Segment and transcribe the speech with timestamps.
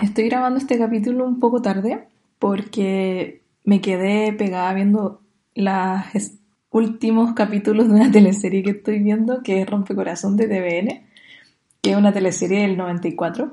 [0.00, 2.08] Estoy grabando este capítulo un poco tarde
[2.38, 5.20] porque me quedé pegada viendo
[5.54, 6.32] los
[6.70, 11.06] últimos capítulos de una teleserie que estoy viendo, que es Rompecorazón de TVN,
[11.82, 13.52] que es una teleserie del 94.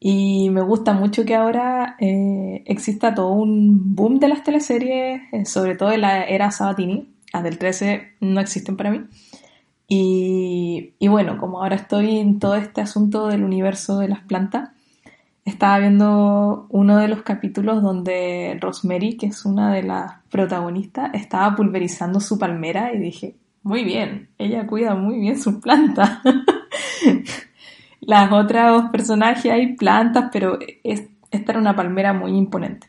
[0.00, 5.44] Y me gusta mucho que ahora eh, exista todo un boom de las teleseries, eh,
[5.44, 7.14] sobre todo en la era Sabatini.
[7.32, 9.02] Las del 13 no existen para mí.
[9.86, 14.70] Y, y bueno, como ahora estoy en todo este asunto del universo de las plantas,
[15.44, 21.54] estaba viendo uno de los capítulos donde Rosemary, que es una de las protagonistas, estaba
[21.56, 26.18] pulverizando su palmera y dije, muy bien, ella cuida muy bien sus plantas.
[28.00, 32.86] Las otras personajes hay plantas, pero esta era una palmera muy imponente.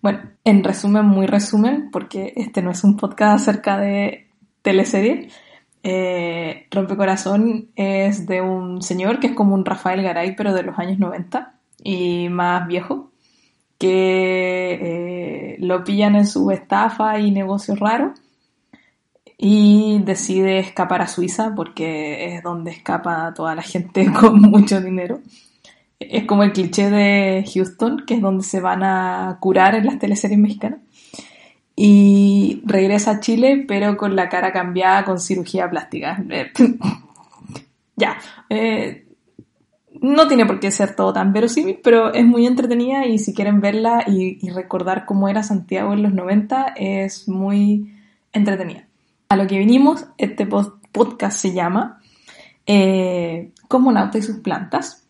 [0.00, 4.28] Bueno, en resumen, muy resumen, porque este no es un podcast acerca de
[4.62, 5.28] teleserie.
[5.82, 10.78] Eh, Rompecorazón es de un señor que es como un Rafael Garay, pero de los
[10.78, 11.54] años 90
[11.84, 13.12] y más viejo,
[13.78, 18.18] que eh, lo pillan en su estafa y negocios raros
[19.36, 25.20] y decide escapar a Suiza porque es donde escapa toda la gente con mucho dinero.
[26.00, 29.98] Es como el cliché de Houston, que es donde se van a curar en las
[29.98, 30.80] teleseries mexicanas.
[31.76, 36.22] Y regresa a Chile, pero con la cara cambiada con cirugía plástica.
[37.96, 39.03] ya, eh,
[40.04, 43.62] no tiene por qué ser todo tan verosímil, pero es muy entretenida y si quieren
[43.62, 47.90] verla y, recordar cómo era Santiago en los 90, es muy
[48.32, 48.86] entretenida.
[49.30, 52.02] A lo que vinimos, este podcast se llama
[52.66, 55.06] eh, Cosmonauta y sus plantas.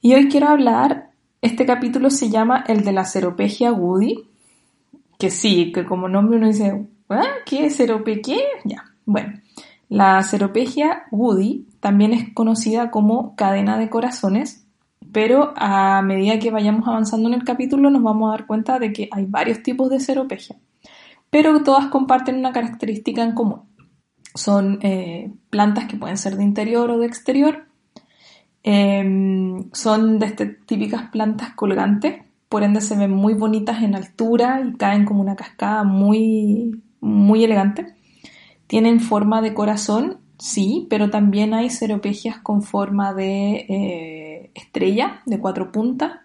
[0.00, 1.10] Y hoy quiero hablar,
[1.42, 4.22] este capítulo se llama el de la ceropegia Woody,
[5.18, 7.26] que sí, que como nombre uno dice, ¿Ah?
[7.44, 8.40] ¿qué es cerope qué?
[8.64, 9.40] Ya, bueno.
[9.90, 14.64] La ceropegia Woody también es conocida como cadena de corazones,
[15.10, 18.92] pero a medida que vayamos avanzando en el capítulo nos vamos a dar cuenta de
[18.92, 20.56] que hay varios tipos de ceropegia,
[21.28, 23.62] pero todas comparten una característica en común.
[24.32, 27.66] Son eh, plantas que pueden ser de interior o de exterior,
[28.62, 34.62] em, son de este, típicas plantas colgantes, por ende se ven muy bonitas en altura
[34.64, 37.96] y caen como una cascada muy, muy elegante.
[38.70, 45.40] Tienen forma de corazón, sí, pero también hay ceropegias con forma de eh, estrella, de
[45.40, 46.20] cuatro puntas.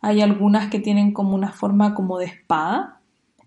[0.00, 2.98] Hay algunas que tienen como una forma como de espada.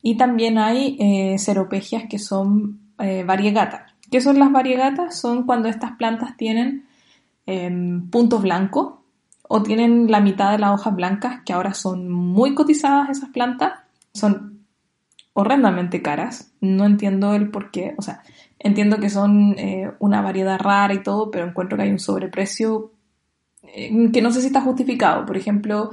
[0.01, 3.91] Y también hay eh, ceropegias que son eh, variegatas.
[4.09, 5.19] ¿Qué son las variegatas?
[5.19, 6.85] Son cuando estas plantas tienen
[7.45, 8.99] em, puntos blancos
[9.49, 13.73] o tienen la mitad de las hojas blancas, que ahora son muy cotizadas esas plantas.
[14.13, 14.52] Son
[15.33, 16.51] horrendamente caras.
[16.61, 17.95] No entiendo el por qué.
[17.97, 18.23] O sea,
[18.59, 22.91] entiendo que son eh, una variedad rara y todo, pero encuentro que hay un sobreprecio
[23.63, 25.25] eh, que no sé si está justificado.
[25.25, 25.91] Por ejemplo,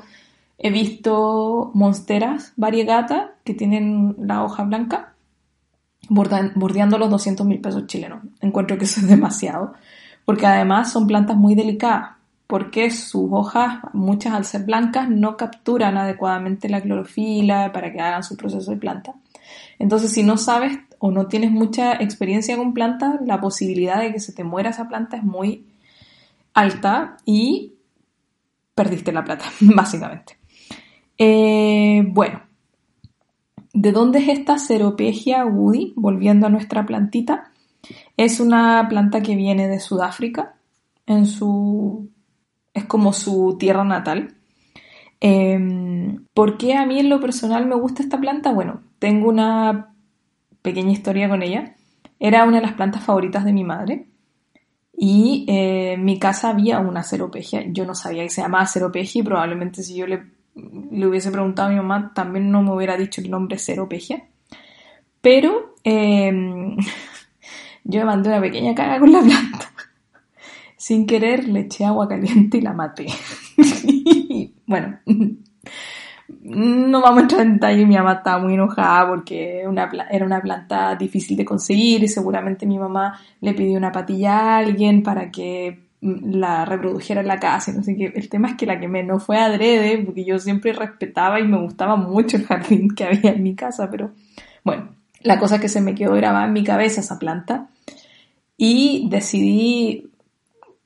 [0.59, 5.15] he visto monsteras variegata que tienen la hoja blanca
[6.09, 8.23] bordeando los 200 mil pesos chilenos.
[8.41, 9.75] Encuentro que eso es demasiado,
[10.25, 12.21] porque además son plantas muy delicadas
[12.51, 18.25] porque sus hojas, muchas al ser blancas, no capturan adecuadamente la clorofila para que hagan
[18.25, 19.15] su proceso de planta.
[19.79, 24.21] Entonces, si no sabes o no tienes mucha experiencia con plantas, la posibilidad de que
[24.21, 25.67] se te muera esa planta es muy
[26.53, 27.75] alta y
[28.75, 30.39] perdiste la plata, básicamente.
[31.19, 32.43] Eh, bueno,
[33.73, 35.93] ¿de dónde es esta Ceropegia woody?
[35.97, 37.51] Volviendo a nuestra plantita.
[38.17, 40.57] Es una planta que viene de Sudáfrica.
[41.07, 42.09] En su,
[42.73, 44.35] es como su tierra natal.
[45.21, 48.53] Em, ¿Por qué a mí en lo personal me gusta esta planta?
[48.53, 49.95] Bueno, tengo una
[50.63, 51.77] pequeña historia con ella.
[52.19, 54.07] Era una de las plantas favoritas de mi madre.
[54.93, 57.65] Y eh, en mi casa había una ceropegia.
[57.69, 61.69] Yo no sabía que se llamaba ceropegia y probablemente si yo le, le, hubiese preguntado
[61.69, 64.29] a mi mamá también no me hubiera dicho el nombre ceropegia.
[65.21, 66.77] Pero em,
[67.85, 69.73] yo me mandé una pequeña caga con la planta.
[70.77, 73.07] Sin querer le eché agua caliente y la maté.
[74.71, 75.01] bueno,
[76.43, 79.63] no vamos a entrar en detalle, mi mamá estaba muy enojada porque
[80.11, 84.59] era una planta difícil de conseguir y seguramente mi mamá le pidió una patilla a
[84.59, 88.13] alguien para que la reprodujera en la casa, no sé qué.
[88.15, 91.61] El tema es que la quemé, no fue adrede, porque yo siempre respetaba y me
[91.61, 94.13] gustaba mucho el jardín que había en mi casa, pero
[94.65, 94.91] bueno,
[95.23, 97.69] la cosa que se me quedó grabada en mi cabeza esa planta
[98.57, 100.10] y decidí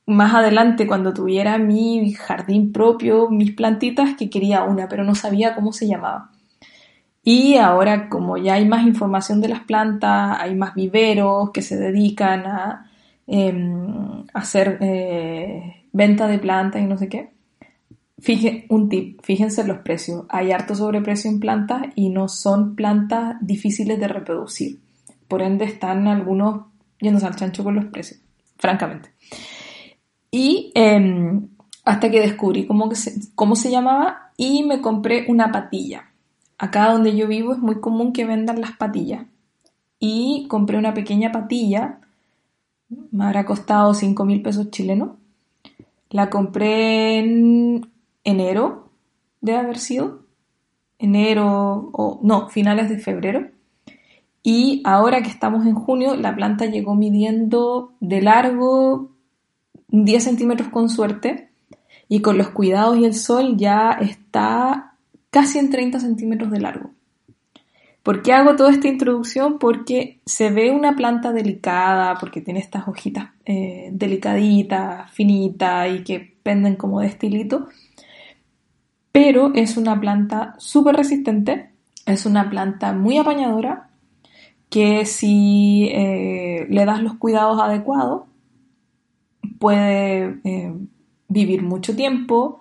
[0.06, 5.54] más adelante, cuando tuviera mi jardín propio, mis plantitas, que quería una, pero no sabía
[5.54, 6.30] cómo se llamaba.
[7.22, 11.76] Y ahora, como ya hay más información de las plantas, hay más viveros que se
[11.76, 12.90] dedican a
[13.26, 17.30] Em, hacer eh, venta de plantas y no sé qué.
[18.18, 20.24] Fije, un tip, fíjense los precios.
[20.28, 24.80] Hay harto sobreprecio en plantas y no son plantas difíciles de reproducir.
[25.28, 26.66] Por ende están algunos
[27.00, 28.20] yéndose al chancho con los precios,
[28.56, 29.10] francamente.
[30.34, 31.48] Y em,
[31.84, 36.10] hasta que descubrí cómo, se, cómo se llamaba y me compré una patilla.
[36.58, 39.26] Acá donde yo vivo es muy común que vendan las patillas.
[40.00, 42.00] Y compré una pequeña patilla
[43.10, 45.10] me habrá costado 5 mil pesos chilenos.
[46.10, 47.90] La compré en
[48.24, 48.90] enero,
[49.40, 50.20] debe haber sido.
[50.98, 53.48] Enero o no, finales de febrero.
[54.42, 59.13] Y ahora que estamos en junio, la planta llegó midiendo de largo
[60.02, 61.50] 10 centímetros con suerte.
[62.08, 64.96] Y con los cuidados y el sol ya está
[65.30, 66.90] casi en 30 centímetros de largo.
[68.04, 69.58] ¿Por qué hago toda esta introducción?
[69.58, 76.36] Porque se ve una planta delicada, porque tiene estas hojitas eh, delicaditas, finitas y que
[76.42, 77.68] penden como de estilito,
[79.10, 81.70] pero es una planta súper resistente,
[82.04, 83.88] es una planta muy apañadora,
[84.68, 88.24] que si eh, le das los cuidados adecuados,
[89.64, 90.74] puede eh,
[91.28, 92.60] vivir mucho tiempo,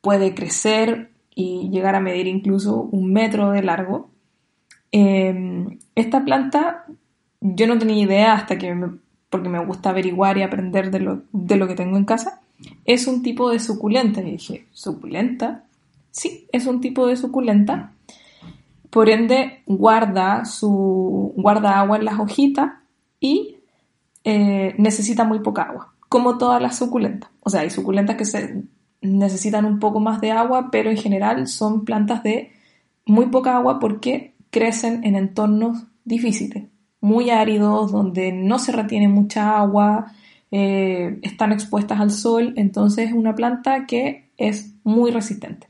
[0.00, 4.10] puede crecer y llegar a medir incluso un metro de largo
[4.92, 6.84] Em, esta planta
[7.40, 8.74] yo no tenía idea hasta que,
[9.30, 12.40] porque me gusta averiguar y aprender de lo, de lo que tengo en casa,
[12.84, 14.20] es un tipo de suculenta.
[14.20, 15.64] Y dije, ¿suculenta?
[16.10, 17.92] Sí, es un tipo de suculenta.
[18.90, 22.72] Por ende, guarda, su, guarda agua en las hojitas
[23.20, 23.58] y
[24.24, 27.30] eh, necesita muy poca agua, como todas las suculentas.
[27.40, 28.64] O sea, hay suculentas que se
[29.00, 32.50] necesitan un poco más de agua, pero en general son plantas de
[33.06, 36.64] muy poca agua porque crecen en entornos difíciles,
[37.00, 40.12] muy áridos, donde no se retiene mucha agua,
[40.50, 45.68] eh, están expuestas al sol, entonces es una planta que es muy resistente.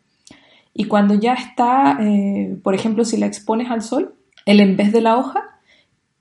[0.72, 4.14] Y cuando ya está, eh, por ejemplo, si la expones al sol,
[4.46, 5.60] el en vez de la hoja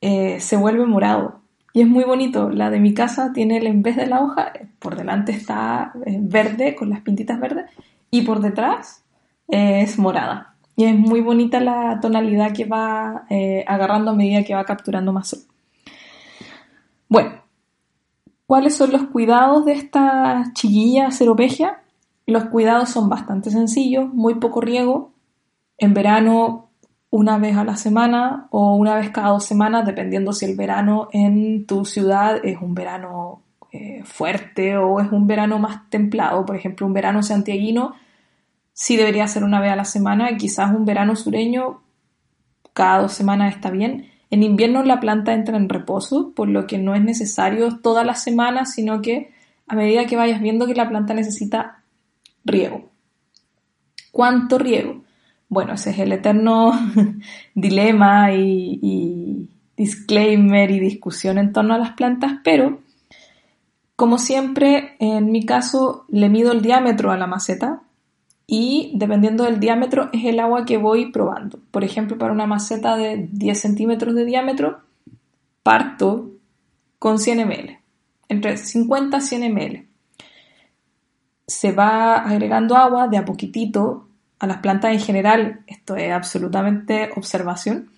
[0.02, 1.39] eh, se vuelve morado.
[1.74, 2.50] Y es muy bonito.
[2.50, 6.76] La de mi casa tiene el en vez de la hoja, por delante está verde,
[6.76, 7.66] con las pintitas verdes,
[8.12, 9.04] y por detrás
[9.48, 10.56] es morada.
[10.76, 15.12] Y es muy bonita la tonalidad que va eh, agarrando a medida que va capturando
[15.12, 15.40] más sol.
[17.10, 17.42] Bueno,
[18.46, 21.82] ¿cuáles son los cuidados de esta chiquilla ceropegia?
[22.26, 25.12] Los cuidados son bastante sencillos, muy poco riego.
[25.78, 26.69] En verano
[27.12, 31.10] una vez a la semana o una vez cada dos semanas, dependiendo si el verano
[31.12, 33.42] en tu ciudad es un verano
[33.72, 36.46] eh, fuerte o es un verano más templado.
[36.46, 37.96] Por ejemplo, un verano santiaguino
[38.74, 41.82] sí debería ser una vez a la semana, quizás un verano sureño
[42.74, 44.10] cada dos semanas está bien.
[44.30, 48.24] En invierno la planta entra en reposo, por lo que no es necesario todas las
[48.24, 49.32] semanas, sino que
[49.68, 51.84] a medida que vayas viendo que la planta necesita
[52.46, 52.90] riego.
[54.12, 55.04] ¿Cuánto riego?
[55.50, 56.72] Bueno, ese es el eterno
[57.56, 62.82] dilema y, disclaimer y discusión en torno a las plantas, pero
[63.96, 67.82] como siempre, en mi caso le mido el diámetro a la maceta,
[68.46, 71.60] y dependiendo del diámetro es el agua que voy probando.
[71.72, 74.82] Por ejemplo, para una maceta de 10 centímetros de diámetro,
[75.62, 76.32] parto
[76.98, 77.78] con 100 ml,
[78.28, 79.88] entre 50 y 100 ml.
[81.46, 84.09] Se va agregando agua de a poquitito
[84.40, 87.90] a las plantas en general, esto es absolutamente observación.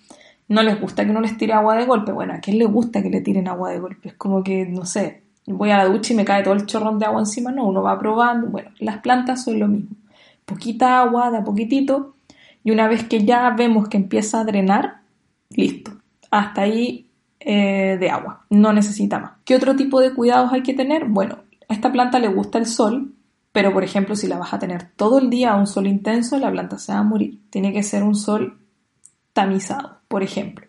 [0.48, 2.12] No les gusta que no les tire agua de golpe.
[2.12, 4.08] Bueno, ¿a quién le gusta que le tiren agua de golpe?
[4.08, 6.98] Es como que, no sé, voy a la ducha y me cae todo el chorrón
[6.98, 7.52] de agua encima.
[7.52, 8.48] No, uno va probando.
[8.48, 9.96] Bueno, las plantas son lo mismo
[10.44, 12.14] poquita agua, de a poquitito,
[12.64, 15.00] y una vez que ya vemos que empieza a drenar,
[15.50, 15.92] listo,
[16.30, 17.08] hasta ahí
[17.40, 19.32] eh, de agua, no necesita más.
[19.44, 21.06] ¿Qué otro tipo de cuidados hay que tener?
[21.06, 23.12] Bueno, a esta planta le gusta el sol,
[23.52, 26.38] pero por ejemplo si la vas a tener todo el día a un sol intenso,
[26.38, 27.40] la planta se va a morir.
[27.50, 28.58] Tiene que ser un sol
[29.32, 30.66] tamizado, por ejemplo.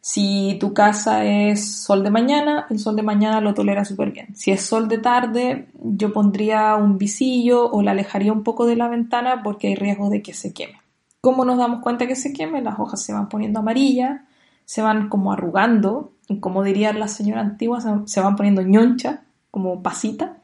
[0.00, 4.36] Si tu casa es sol de mañana, el sol de mañana lo tolera súper bien.
[4.36, 8.76] Si es sol de tarde, yo pondría un visillo o la alejaría un poco de
[8.76, 10.80] la ventana porque hay riesgo de que se queme.
[11.20, 12.62] ¿Cómo nos damos cuenta que se queme?
[12.62, 14.20] Las hojas se van poniendo amarillas,
[14.64, 19.82] se van como arrugando, y como diría la señora antigua, se van poniendo ñoncha, como
[19.82, 20.36] pasita.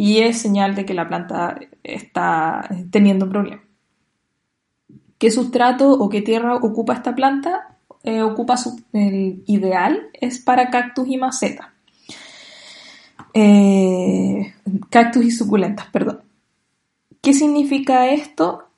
[0.00, 3.64] Y es señal de que la planta está teniendo un problema.
[5.18, 7.76] ¿Qué sustrato o qué tierra ocupa esta planta?
[8.04, 11.74] Eh, ocupa su, el ideal es para cactus y maceta.
[13.34, 14.54] Eh,
[14.88, 16.20] cactus y suculentas, perdón.
[17.20, 18.68] ¿Qué significa esto?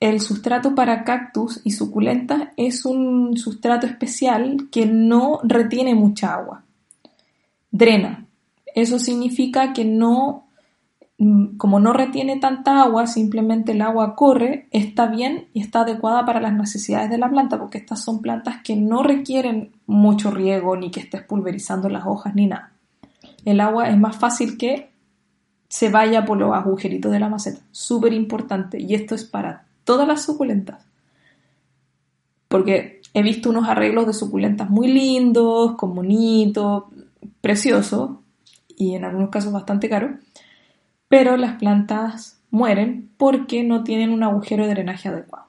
[0.00, 6.64] El sustrato para cactus y suculentas es un sustrato especial que no retiene mucha agua.
[7.70, 8.26] Drena.
[8.74, 10.46] Eso significa que no
[11.58, 16.40] como no retiene tanta agua, simplemente el agua corre, está bien y está adecuada para
[16.40, 20.90] las necesidades de la planta, porque estas son plantas que no requieren mucho riego ni
[20.90, 22.72] que estés pulverizando las hojas ni nada.
[23.44, 24.88] El agua es más fácil que
[25.68, 27.60] se vaya por los agujeritos de la maceta.
[27.70, 28.80] Súper importante.
[28.80, 30.86] Y esto es para todas las suculentas.
[32.48, 36.90] Porque he visto unos arreglos de suculentas muy lindos, con bonito,
[37.42, 38.12] preciosos
[38.74, 40.12] y en algunos casos bastante caros
[41.10, 45.46] pero las plantas mueren porque no tienen un agujero de drenaje adecuado.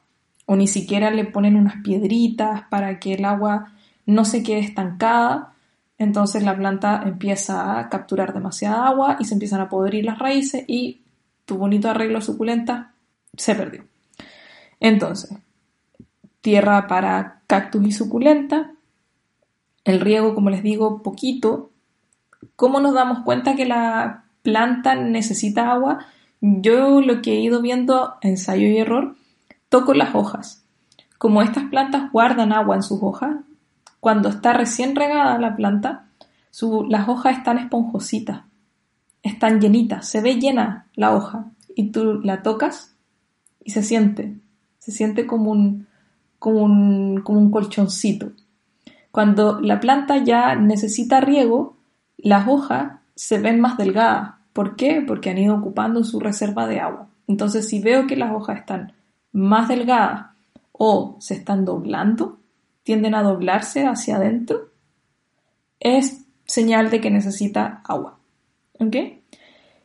[0.47, 3.71] O ni siquiera le ponen unas piedritas para que el agua
[4.07, 5.53] no se quede estancada.
[5.99, 10.65] Entonces la planta empieza a capturar demasiada agua y se empiezan a podrir las raíces
[10.65, 11.01] y
[11.45, 12.93] tu bonito arreglo suculenta
[13.37, 13.83] se perdió.
[14.79, 15.37] Entonces,
[16.41, 18.71] tierra para cactus y suculenta.
[19.83, 21.69] El riego, como les digo, poquito.
[22.55, 26.05] ¿Cómo nos damos cuenta que la planta necesita agua,
[26.41, 29.15] yo lo que he ido viendo, ensayo y error,
[29.69, 30.63] toco las hojas.
[31.17, 33.37] Como estas plantas guardan agua en sus hojas,
[33.99, 36.07] cuando está recién regada la planta,
[36.89, 38.41] las hojas están esponjositas,
[39.21, 41.45] están llenitas, se ve llena la hoja
[41.75, 42.95] y tú la tocas
[43.63, 44.35] y se siente,
[44.79, 45.87] se siente como un,
[46.39, 48.31] como un, como un colchoncito.
[49.11, 51.77] Cuando la planta ya necesita riego,
[52.17, 54.33] las hojas se ven más delgadas.
[54.51, 55.03] ¿Por qué?
[55.05, 57.07] Porque han ido ocupando su reserva de agua.
[57.27, 58.93] Entonces, si veo que las hojas están
[59.31, 60.31] más delgadas
[60.71, 62.39] o se están doblando,
[62.81, 64.71] tienden a doblarse hacia adentro,
[65.79, 68.17] es señal de que necesita agua.
[68.79, 68.95] ¿Ok?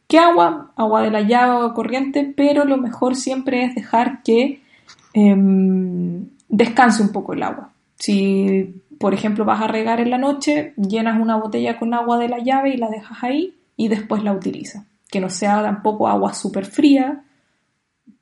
[0.08, 0.72] ¿Qué agua?
[0.74, 4.62] Agua de la llave, agua corriente, pero lo mejor siempre es dejar que
[5.12, 7.70] em, descanse un poco el agua.
[7.98, 12.28] Si por ejemplo, vas a regar en la noche, llenas una botella con agua de
[12.28, 14.86] la llave y la dejas ahí y después la utilizas.
[15.10, 17.24] Que no sea tampoco agua súper fría,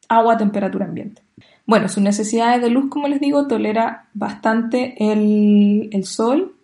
[0.09, 1.23] agua a temperatura ambiente.
[1.67, 6.55] Bueno, sus necesidades de luz, como les digo, tolera bastante el, el sol,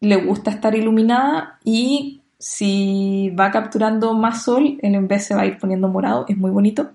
[0.00, 5.42] le gusta estar iluminada y si va capturando más sol, el en vez se va
[5.42, 6.90] a ir poniendo morado, es muy bonito.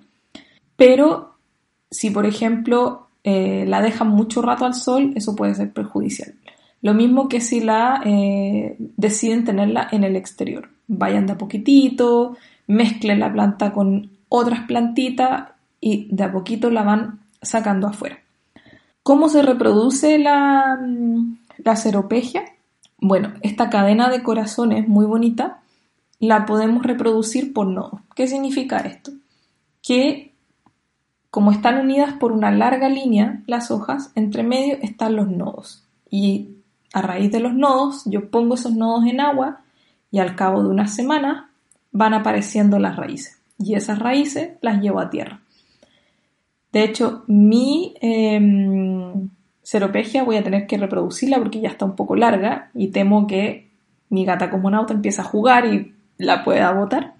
[0.75, 1.35] Pero
[1.91, 6.35] si, por ejemplo, eh, la dejan mucho rato al sol, eso puede ser perjudicial.
[6.83, 10.69] Lo mismo que si la eh, deciden tenerla en el exterior.
[10.87, 15.49] Vayan de a poquitito, mezclen la planta con otras plantitas
[15.81, 18.19] y de a poquito la van sacando afuera.
[19.01, 20.79] ¿Cómo se reproduce la,
[21.63, 21.75] la?
[22.99, 25.61] Bueno, esta cadena de corazones muy bonita
[26.19, 28.01] la podemos reproducir por nodos.
[28.15, 29.11] ¿Qué significa esto?
[29.81, 30.34] Que
[31.35, 35.83] como están unidas por una larga línea las hojas, entre medio están los nodos.
[36.09, 36.51] Y
[36.93, 39.59] a raíz de los nodos, yo pongo esos nodos en agua
[40.11, 41.49] y al cabo de una semana
[41.91, 43.41] van apareciendo las raíces.
[43.59, 45.41] Y esas raíces las llevo a tierra.
[46.71, 48.39] De hecho, mi eh,
[50.25, 53.71] voy a tener que reproducirla porque ya está un poco larga y temo que
[54.07, 57.14] mi gata cosmonauta empiece a jugar y la pueda botar.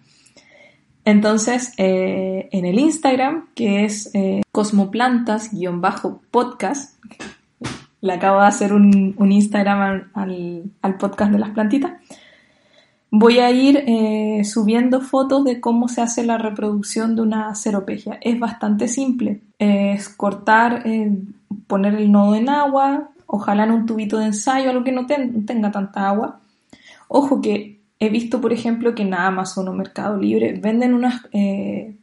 [1.06, 6.96] Entonces, eh, en el Instagram, que es eh, cosmoplantas-podcast,
[8.02, 11.94] le acabo de hacer un, Instagram al, podcast de las plantitas,
[13.12, 18.18] voy a ir eh, subiendo fotos de cómo se hace la reproducción de una ceropegia.
[18.22, 19.42] Es bastante simple.
[19.60, 20.84] Es cortar,
[21.68, 25.72] poner el nodo en agua, ojalá en un tubito de ensayo, algo que no tenga
[25.72, 26.40] tanta agua.
[27.08, 31.96] Ojo que he visto, por ejemplo, que en Amazon o Mercado Libre venden unas eh,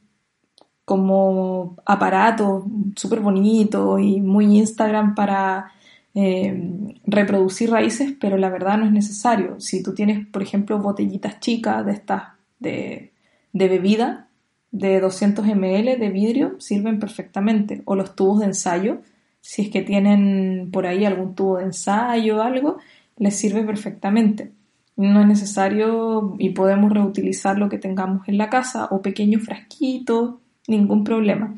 [0.84, 2.64] como aparatos
[2.96, 5.72] súper bonitos y muy Instagram para
[6.14, 9.60] eh, reproducir raíces, pero la verdad no es necesario.
[9.60, 12.24] Si tú tienes, por ejemplo, botellitas chicas de estas
[12.58, 13.12] de,
[13.52, 14.28] de bebida
[14.72, 17.82] de 200 ml de vidrio, sirven perfectamente.
[17.84, 19.02] O los tubos de ensayo,
[19.40, 22.78] si es que tienen por ahí algún tubo de ensayo o algo,
[23.18, 24.52] les sirve perfectamente.
[24.96, 30.34] No es necesario y podemos reutilizar lo que tengamos en la casa o pequeños frasquitos,
[30.68, 31.54] ningún problema.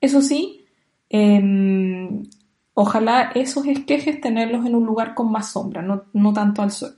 [0.00, 0.64] Eso sí,
[1.08, 2.22] em,
[2.74, 6.96] ojalá esos esquejes tenerlos en un lugar con más sombra, no, tanto al sol.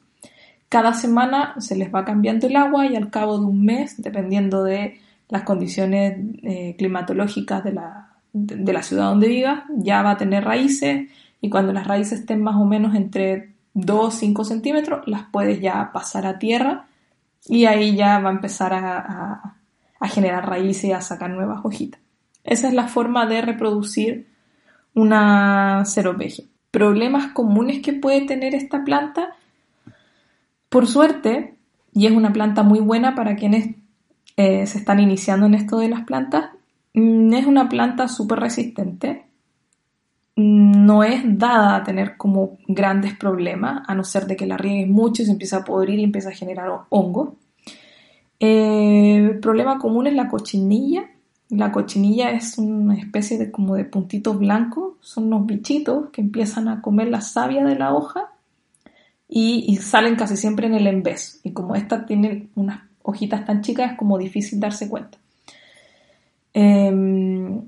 [0.69, 4.64] cada semana se les va cambiando el agua y al cabo de un mes, dependiendo
[4.64, 10.16] de las condiciones eh, climatológicas de la, de, la ciudad donde vivas, ya va a
[10.16, 15.25] tener raíces y cuando las raíces estén más o menos entre 2 5 centímetros, las
[15.31, 16.87] puedes ya pasar a tierra
[17.47, 19.57] y ahí ya va a empezar a,
[20.00, 22.00] a generar raíces y a sacar nuevas hojitas.
[22.45, 24.29] Esa es la forma de reproducir
[24.95, 26.45] una ceropegia.
[26.71, 29.37] Problemas comunes que puede tener esta planta,
[30.69, 31.55] por suerte,
[31.93, 33.76] y es una planta muy buena para quienes
[34.37, 36.50] eh, se están iniciando en esto de las plantas,
[36.95, 39.26] mm, es una planta súper resistente,
[40.37, 44.89] no es dada a tener como grandes problemas, a no ser de que la riegues
[44.89, 47.37] mucho y se empieza a podrir y empieza a generar hongo.
[48.39, 51.11] el eh, problema común es la cochinilla,
[51.53, 56.67] la cochinilla es una especie de como de puntitos blancos, son unos bichitos que empiezan
[56.69, 58.33] a comer la savia de la hoja
[59.29, 61.41] y, salen casi siempre en el envés.
[61.43, 65.19] Y como esta tiene unas hojitas tan chicas es como difícil darse cuenta.
[66.55, 67.62] Em,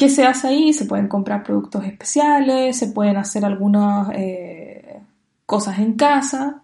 [0.00, 0.72] ¿Qué se hace ahí?
[0.72, 4.98] Se pueden comprar productos especiales, se pueden hacer algunas eh,
[5.44, 6.62] cosas en casa.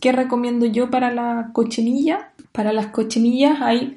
[0.00, 2.30] ¿Qué recomiendo yo para la cochinilla?
[2.52, 3.96] Para las cochinillas hay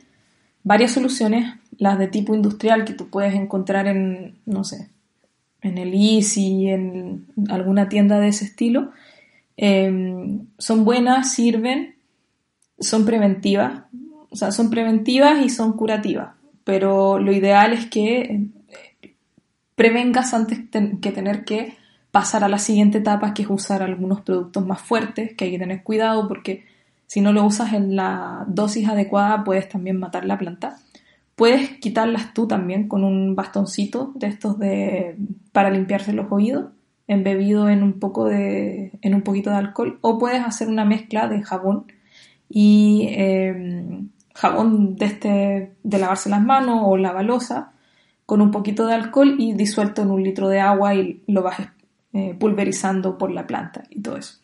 [0.63, 4.89] varias soluciones las de tipo industrial que tú puedes encontrar en, no sé,
[5.62, 8.89] en el Easy, en alguna tienda de ese estilo,
[9.56, 11.94] em, son buenas, sirven,
[12.80, 13.84] son preventivas,
[14.32, 18.50] o sea, son preventivas y son curativas, pero lo ideal es que
[19.75, 21.77] prevengas antes que tener que
[22.12, 25.60] pasar a la siguiente etapa, que es usar algunos productos más fuertes, que hay que
[25.60, 26.63] tener cuidado porque
[27.08, 30.77] si no lo usas en la dosis adecuada puedes también matar la planta.
[31.36, 35.18] Puedes quitarlas tú también con un bastoncito de estos de
[35.51, 36.72] para limpiarse los oídos,
[37.08, 41.27] embebido en un poco de en un poquito de alcohol, o puedes hacer una mezcla
[41.27, 41.86] de jabón
[42.50, 47.73] y em, jabón de este de lavarse las manos o la balosa
[48.25, 51.59] con un poquito de alcohol y disuelto en un litro de agua y lo vas
[52.14, 54.40] eh, pulverizando por la planta y todo eso.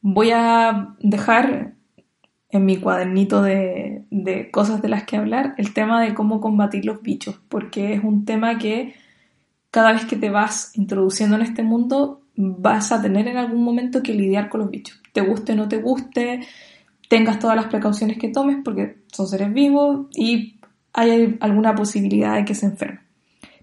[0.00, 1.74] Voy a dejar
[2.50, 7.02] en mi cuadernito de, cosas de las que hablar el tema de cómo combatir los
[7.02, 8.94] bichos, porque es un tema que
[9.70, 14.02] cada vez que te vas introduciendo en este mundo vas a tener en algún momento
[14.02, 15.00] que lidiar con los bichos.
[15.12, 16.40] Te guste o no te guste,
[17.08, 20.57] tengas todas las precauciones que tomes porque son seres vivos y
[20.92, 23.00] hay alguna posibilidad de que se enfermen.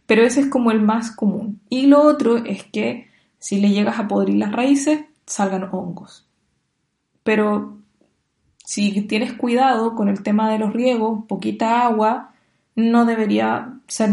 [0.05, 1.59] Pero ese es como el más común.
[1.69, 3.07] Y lo otro es que
[3.39, 6.27] si le llegas a podrir las raíces, salgan hongos.
[7.23, 7.77] Pero
[8.63, 12.33] si tienes cuidado con el tema de los riegos, poquita agua,
[12.75, 14.11] no debería ser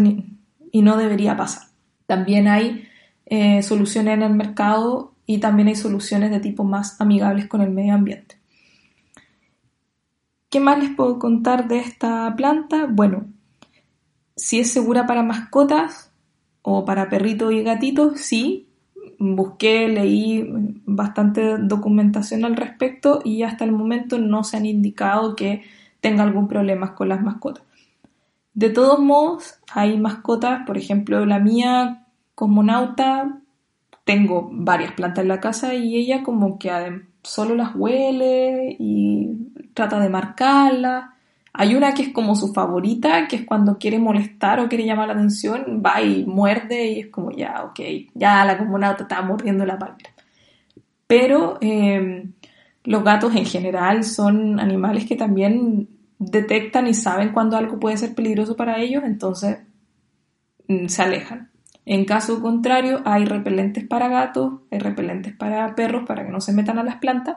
[0.70, 1.68] y no debería pasar.
[2.06, 2.88] También hay
[3.26, 7.70] eh, soluciones en el mercado y también hay soluciones de tipo más amigables con el
[7.70, 8.36] medio ambiente.
[10.52, 12.86] ¿Qué más les puedo contar de esta planta?
[12.86, 13.24] Bueno,
[14.36, 16.12] si es segura para mascotas
[16.60, 18.68] o para perritos y gatitos, sí,
[19.18, 20.46] busqué, leí
[20.84, 25.62] bastante documentación al respecto y hasta el momento no se han indicado que
[26.02, 27.64] tenga algún problema con las mascotas.
[28.52, 33.40] De todos modos, hay mascotas, por ejemplo, la mía cosmonauta,
[34.04, 36.70] tengo varias plantas en la casa y ella como que
[37.22, 41.04] solo las huele y trata de marcarlas
[41.54, 45.08] hay una que es como su favorita, que es cuando quiere molestar o quiere llamar
[45.08, 47.80] la atención, va y muerde y es como ya, ok,
[48.14, 50.10] ya la comunata está mordiendo la palmera.
[51.06, 52.32] Pero em,
[52.84, 58.14] los gatos en general son animales que también detectan y saben cuando algo puede ser
[58.14, 59.58] peligroso para ellos, entonces
[60.68, 61.50] mm, se alejan.
[61.84, 66.52] En caso contrario, hay repelentes para gatos, hay repelentes para perros para que no se
[66.52, 67.36] metan a las plantas.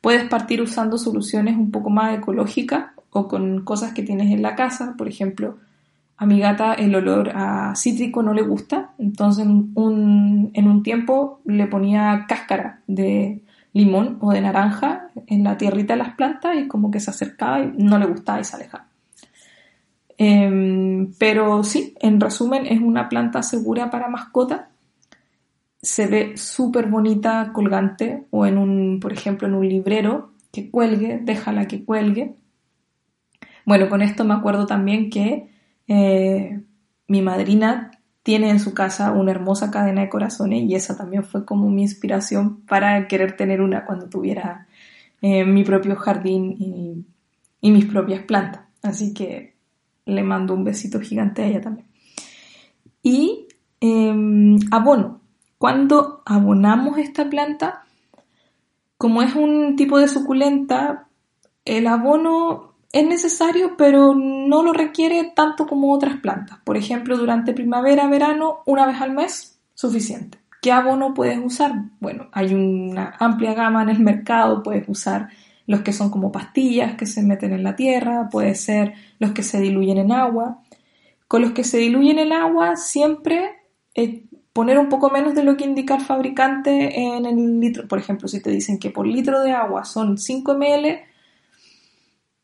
[0.00, 4.54] Puedes partir usando soluciones un poco más ecológicas o con cosas que tienes en la
[4.54, 4.94] casa.
[4.96, 5.58] Por ejemplo,
[6.16, 11.66] a mi gata el olor a cítrico no le gusta, entonces en un tiempo le
[11.66, 16.90] ponía cáscara de limón o de naranja en la tierrita de las plantas y como
[16.90, 18.86] que se acercaba y no le gustaba y se alejaba.
[20.18, 24.69] Em, pero sí, en resumen, es una planta segura para mascota.
[25.82, 31.18] Se ve súper bonita colgante o en un, por ejemplo, en un librero que cuelgue,
[31.22, 32.34] déjala que cuelgue.
[33.64, 35.48] Bueno, con esto me acuerdo también que
[35.86, 36.60] eh,
[37.08, 37.90] mi madrina
[38.22, 41.82] tiene en su casa una hermosa cadena de corazones y esa también fue como mi
[41.82, 44.66] inspiración para querer tener una cuando tuviera
[45.22, 47.04] eh, mi propio jardín
[47.62, 48.62] y, mis propias plantas.
[48.82, 49.54] Así que
[50.06, 51.86] le mando un besito gigante a ella también.
[53.02, 53.46] Y
[53.80, 55.19] em, abono.
[55.60, 57.84] Cuando abonamos esta planta,
[58.96, 61.08] como es un tipo de suculenta,
[61.66, 66.60] el abono es necesario, pero no lo requiere tanto como otras plantas.
[66.64, 70.38] Por ejemplo, durante primavera, verano, una vez al mes, suficiente.
[70.62, 71.72] ¿Qué abono puedes usar?
[72.00, 75.28] Bueno, hay una amplia gama en el mercado, puedes usar
[75.66, 79.42] los que son como pastillas que se meten en la tierra, puede ser los que
[79.42, 80.62] se diluyen en agua.
[81.28, 83.56] Con los que se diluyen en agua siempre
[83.94, 87.86] eh, poner un poco menos de lo que indica el fabricante en el litro.
[87.86, 91.00] Por ejemplo, si te dicen que por litro de agua son 5 ml,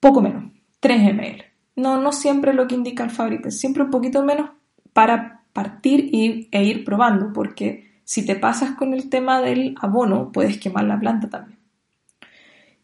[0.00, 1.44] poco menos, 3 ml.
[1.76, 4.50] No, no siempre lo que indica el fabricante, siempre un poquito menos
[4.92, 10.30] para partir y, e ir probando, porque si te pasas con el tema del abono,
[10.30, 11.58] puedes quemar la planta también.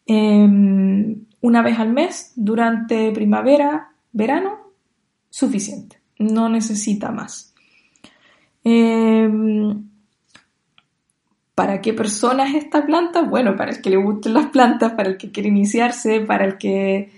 [0.05, 4.59] Em, una vez al mes, durante primavera, verano,
[5.31, 6.01] suficiente.
[6.19, 7.52] No necesita más.
[8.65, 9.83] Em,
[11.55, 13.23] ¿Para qué persona es esta planta?
[13.23, 16.57] Bueno, para el que le gusten las plantas, para el que quiere iniciarse, para el
[16.57, 17.11] que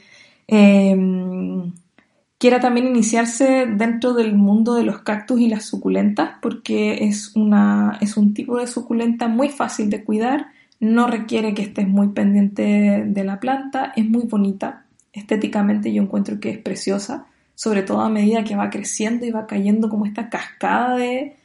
[0.48, 1.72] em,
[2.38, 7.98] quiera también iniciarse dentro del mundo de los cactus y las suculentas, porque es, una,
[8.00, 10.48] es un tipo de suculenta muy fácil de cuidar,
[10.80, 16.40] no requiere que estés muy pendiente de la planta, es muy bonita, estéticamente yo encuentro
[16.40, 20.28] que es preciosa, sobre todo a medida que va creciendo y va cayendo como esta
[20.28, 21.36] cascada de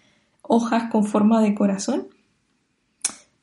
[0.42, 2.08] hojas con forma de corazón.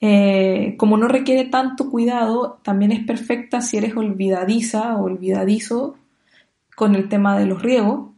[0.01, 5.97] Eh, como no requiere tanto cuidado, también es perfecta si eres olvidadiza o olvidadizo
[6.77, 8.11] con el tema de los riegos,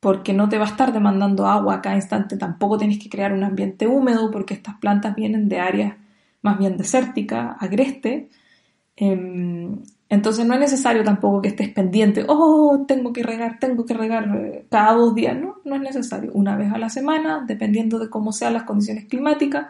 [0.00, 3.32] porque no te va a estar demandando agua a cada instante, tampoco tienes que crear
[3.32, 5.96] un ambiente húmedo, porque estas plantas vienen de áreas
[6.42, 8.30] más bien desérticas, agreste.
[8.96, 13.94] Em, entonces no es necesario tampoco que estés pendiente, oh, tengo que regar, tengo que
[13.94, 17.98] regar eh, cada dos días, no, no es necesario, una vez a la semana, dependiendo
[17.98, 19.66] de cómo sean las condiciones climáticas.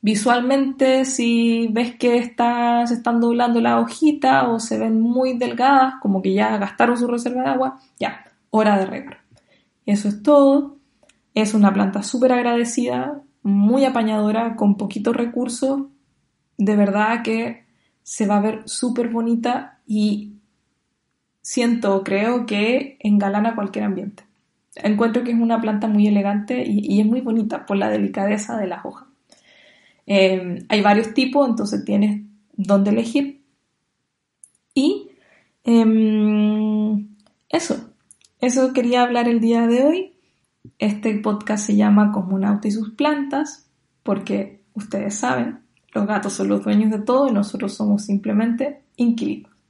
[0.00, 6.20] Visualmente, si ves que se están doblando la hojita o se ven muy delgadas, como
[6.22, 9.18] que ya gastaron su reserva de agua, ya, hora de regar.
[9.86, 10.78] Eso es todo.
[11.34, 15.82] Es una planta súper agradecida, muy apañadora, con poquitos recursos.
[16.58, 17.61] De verdad que
[18.02, 20.32] se va a ver súper bonita y
[21.40, 24.24] siento, creo que engalana cualquier ambiente.
[24.76, 28.66] Encuentro que es una planta muy elegante y, es muy bonita por la delicadeza de
[28.66, 29.06] las hojas.
[30.06, 32.22] Eh, hay varios tipos, entonces tienes
[32.54, 33.42] dónde elegir.
[34.74, 35.10] Y
[35.64, 37.08] em,
[37.50, 37.92] eso,
[38.40, 40.12] eso quería hablar el día de hoy.
[40.78, 43.68] Este podcast se llama Cosmonauta y sus plantas,
[44.02, 45.61] porque ustedes saben,
[45.92, 49.51] los gatos son los dueños de todo y nosotros somos simplemente inquilinos.